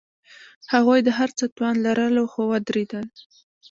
هغوی 0.73 0.99
د 1.03 1.09
هر 1.17 1.29
څه 1.37 1.45
توان 1.55 1.75
لرلو، 1.85 2.23
خو 2.31 2.41
ودریدل. 2.51 3.05